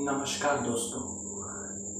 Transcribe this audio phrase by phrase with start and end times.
[0.00, 1.00] नमस्कार दोस्तों।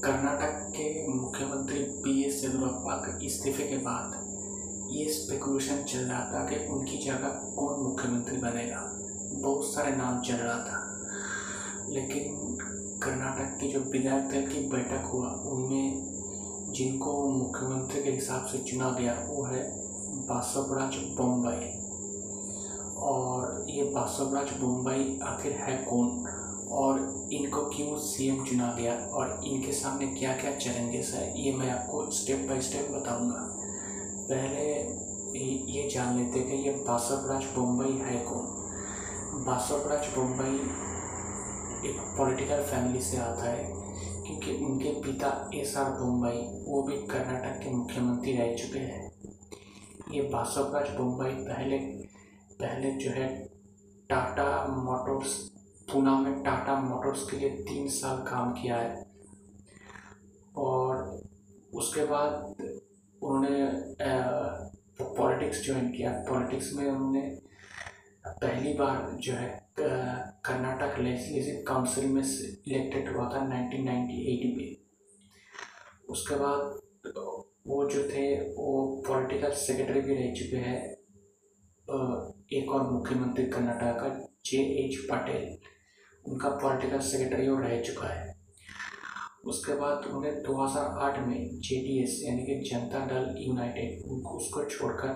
[0.01, 4.27] कर्नाटक के मुख्यमंत्री बी एस येदियुरप्पा के इस्तीफे के बाद
[4.91, 8.99] ये स्पेकुलेशन चल रहा था कि उनकी जगह कौन मुख्यमंत्री बनेगा।
[9.33, 11.01] बहुत सारे नाम चल रहा था।
[11.89, 12.57] लेकिन
[13.03, 16.13] कर्नाटक की जो विधायक दल की बैठक हुआ, उनमें
[16.71, 19.71] जिनको मुख्यमंत्री के हिसाब से चुना गया, वो है
[20.15, 21.79] बासवराज बम्बई।
[22.97, 26.38] और ये बासवराज बम्बई आखिर है कौन?
[26.71, 31.69] और इनको क्यों सीएम चुना गया और इनके सामने क्या क्या चैलेंजेस है, ये मैं
[31.71, 33.41] आपको स्टेप बाय स्टेप बताऊँगा।
[34.29, 34.65] पहले
[35.73, 39.43] ये जान लेते कि ये बासवराज बम्बई है कौन?
[39.45, 40.55] बासवराज बम्बई
[41.89, 43.63] एक पॉलिटिकल फैमिली से आता है,
[44.27, 49.11] क्योंकि उनके पिता एस आर बम्बई, वो भी कर्नाटक के मुख्यमंत्री रह चुके हैं।
[50.11, 51.77] ये बासवराज बम्बई पहले
[52.55, 53.27] पहले जो है
[54.09, 55.37] टाटा मोटर्स
[55.91, 59.05] पूना में टाटा मोटर्स के लिए तीन साल काम किया है।
[60.57, 61.21] और
[61.73, 62.55] उसके बाद
[63.21, 63.57] उन्होंने
[65.17, 67.21] पॉलिटिक्स ज्वाइन किया। पॉलिटिक्स में उन्होंने
[68.27, 74.75] पहली बार जो है कर्नाटक लेजिस्लेटिव काउंसिल में इलेक्टेड हुआ था 1998 में।
[76.09, 76.79] उसके बाद
[77.67, 80.79] वो जो थे, वो पॉलिटिकल सेक्रेटरी भी रह चुके हैं
[82.57, 84.09] एक और मुख्यमंत्री कर्नाटक का
[84.45, 85.57] जे एच पटेल
[86.29, 88.39] उनका पॉलिटिकल सेक्रेटरी वो रह चुका है।
[89.45, 95.07] उसके बाद उन्होंने 2008 में जेडीएस यानी कि जनता दल यूनाइटेड, उनको उसको छोड़कर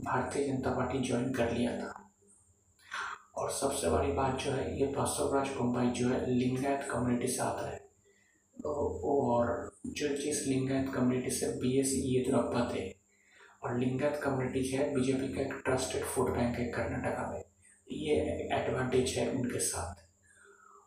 [0.00, 2.14] भारतीय जनता पार्टी ज्वाइन कर लिया था।
[3.36, 7.70] और सबसे बड़ी बात जो है, ये बासवराज मुंबई जो है, लिंगायत कम्युनिटी से आता
[7.70, 7.82] है।
[9.04, 12.94] और जो जिस लिंगायत कम्युनिटी से बी एस येदुरप्पा थे,
[13.62, 17.44] और लिंगायत कम्युनिटी जो है बीजेपी का एक ट्रस्टेड फ़ूड बैंक है कर्नाटका में।
[17.92, 18.14] ये
[18.52, 20.11] एडवांटेज है उनके साथ।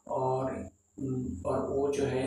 [0.08, 0.54] और
[1.46, 2.26] और वो जो है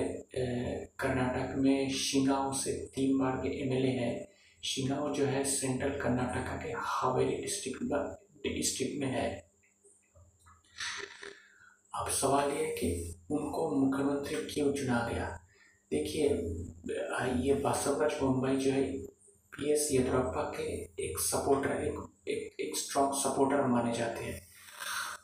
[1.01, 4.29] कर्नाटक में शिंगाओं से तीन बार के एमएलए है।
[4.65, 7.83] शिंगाओं जो है सेंट्रल कर्नाटका के हावेरी डिस्ट्रिक्ट
[8.47, 9.29] डिस्ट्रिक्ट में है।
[11.95, 15.29] अब सवाल ये है कि उनको मुख्यमंत्री क्यों चुना गया?
[15.91, 16.29] देखिए
[17.47, 18.83] ये बासवराज मुंबई जो है
[19.53, 20.69] पी एस येदुरप्पा के
[21.05, 21.95] एक सपोर्टर एक
[22.29, 24.48] एक, एक स्ट्रॉन्ग सपोर्टर माने जाते हैं।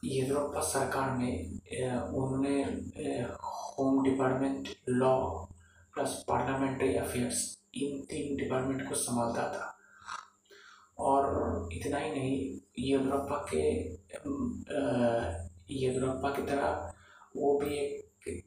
[0.05, 1.31] येदुरप्पा सरकार ने
[2.19, 2.63] उन्होंने
[3.43, 5.15] home department law
[5.95, 7.43] plus parliamentary affairs
[7.75, 9.71] इन तीन डिपार्टमेंट को संभालता था।
[10.99, 12.37] और इतना ही नहीं
[12.79, 13.63] येदुरप्पा के
[15.75, 16.93] येदुरप्पा की तरह
[17.37, 18.45] वो भी एक एक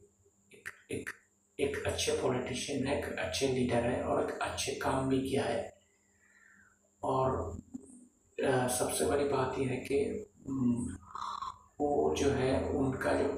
[0.90, 1.10] एक,
[1.58, 5.62] एक अच्छे पॉलिटिशियन है एक अच्छे लीडर है और एक अच्छे काम भी किया है।
[7.02, 7.58] और
[8.70, 9.98] सबसे बड़ी बात यह है कि
[12.18, 13.28] जो है, उनका जो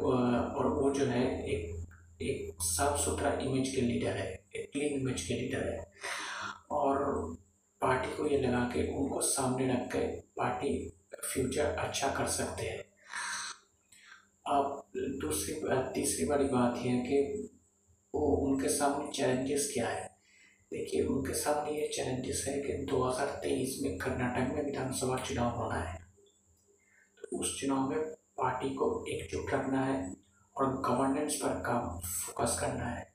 [0.55, 1.81] और वो जो है, एक
[2.23, 5.93] एक साफ़ सुथरा इमेज के लीडर है, एक क्लीन इमेज के लीडर है।
[6.71, 6.97] और
[7.81, 10.93] पार्टी को ये लगा के, उनको सामने रख के पार्टी
[11.33, 12.85] फ्यूचर अच्छा कर सकते हैं।
[14.47, 15.55] अब दूसरी,
[15.93, 17.51] तीसरी बड़ी बात यह है कि
[18.15, 20.17] वो उनके सामने चैलेंजेस क्या है?
[20.73, 26.01] देखिए, उनके सामने ये चैलेंजेस है कि 2023 में कर्नाटक में विधानसभा चुनाव होना है।
[27.19, 29.97] तो उस चुनाव में पार्टी को एकजुट रखना है
[30.57, 33.09] और गवर्नेंस पर काम फोकस करना है।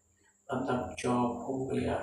[0.49, 1.97] मतलब जॉब हो गया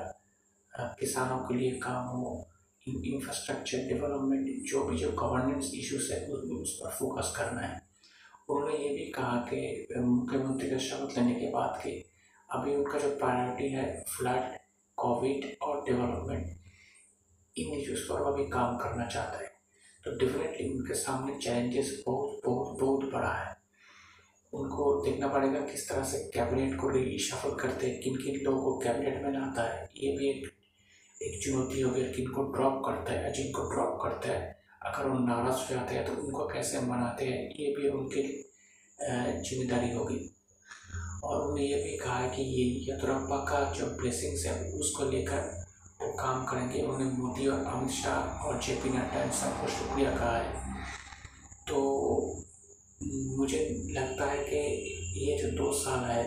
[1.01, 2.49] किसानों के लिए काम हो
[2.89, 7.81] इंफ्रास्ट्रक्चर डेवलपमेंट जो भी जो गवर्नेंस इश्यूज़ है, उस पर फोकस करना है।
[8.51, 9.61] उन्होंने ये भी कहा कि
[9.97, 11.91] मुख्यमंत्री का शपथ लेने के बाद के
[12.51, 14.57] अभी उनका जो प्रायोरिटी है फ्लड
[14.99, 16.47] कोविड और डेवलपमेंट
[17.57, 19.51] इन इश्यूज़ पर अभी काम करना चाहता है।
[20.05, 22.42] तो डेफिनेटली उनके सामने चैलेंजेस बहुत
[23.23, 23.61] बहुत है।
[24.53, 28.79] उनको देखना पड़ेगा किस तरह से कैबिनेट को रिशफल करते हैं किन किन लोगों को
[28.79, 30.51] कैबिनेट में लाता है। ये भी एक
[31.17, 35.59] एक चुनौती होगी किन को ड्रॉप करता है जिनको ड्रॉप करता है। अगर वो नाराज़
[35.59, 38.23] हो जाते हैं तो उनको कैसे मनाते हैं। ये भी उनकी
[38.99, 40.21] ज़िम्मेदारी होगी।
[41.25, 45.41] और उन्होंने ये भी कहा है कि ये यदुरप्पा का जो ब्लेसिंग्स है, उसको लेकर
[46.03, 50.11] वो काम करेंगे। उन्होंने मोदी और अमित शाह और जे पी नड्डा इन सबको शुक्रिया
[50.17, 50.81] कहा है।
[51.69, 52.42] तो
[53.37, 53.59] मुझे
[53.91, 54.57] लगता है कि
[55.21, 56.23] ये जो दो साल है,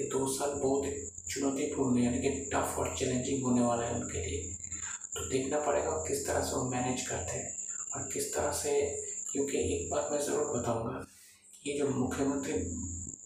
[0.00, 0.84] ये दो साल बहुत
[1.30, 4.56] चुनौतीपूर्ण यानी कि टफ और चैलेंजिंग होने वाला है उनके लिए।
[5.14, 7.54] तो देखना पड़ेगा किस तरह से वो मैनेज करते हैं
[7.96, 8.72] और किस तरह से,
[9.32, 11.06] क्योंकि एक बात मैं ज़रूर बताऊँगा,
[11.66, 12.52] ये जो मुख्यमंत्री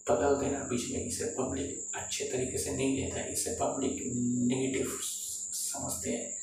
[0.09, 4.01] बदल देना बीच में, इसे पब्लिक अच्छे तरीके से नहीं लेता है इसे पब्लिक
[4.47, 6.33] नेगेटिव समझते हैं।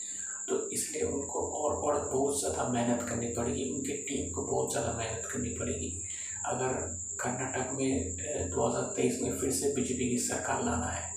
[0.49, 4.93] तो इसलिए उनको और और बहुत ज़्यादा मेहनत करनी पड़ेगी, उनकी टीम को बहुत ज़्यादा
[4.99, 5.91] मेहनत करनी पड़ेगी।
[6.47, 6.73] अगर
[7.21, 8.17] कर्नाटक में
[8.51, 11.11] दो हज़ार तेईस में फिर से बीजेपी की सरकार लाना है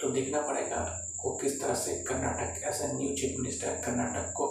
[0.00, 0.82] तो देखना पड़ेगा
[1.24, 4.46] वो किस तरह से Karnataka as a new chief minister Karnataka को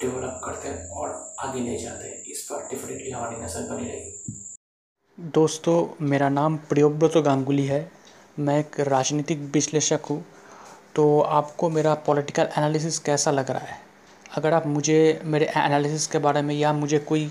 [0.00, 5.30] डेवलप करते हैं और आगे ले जाते हैं। इस पर डेफिनेटली हमारी नज़र बनी रहेगी।
[5.32, 7.90] दोस्तों, मेरा नाम प्रियोव्रत गांगुली है।
[8.38, 10.24] मैं एक राजनीतिक विश्लेषक हूँ।
[10.94, 13.80] तो आपको मेरा पॉलिटिकल एनालिसिस कैसा लग रहा है?
[14.36, 17.30] अगर आप मुझे, मेरे एनालिसिस के बारे में या मुझे कोई